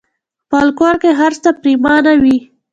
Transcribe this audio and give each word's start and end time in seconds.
خپل 0.45 0.67
کور 0.79 0.95
کې 1.01 1.11
هرڅه 1.19 1.49
پريمانه 1.61 2.13
وي. 2.21 2.37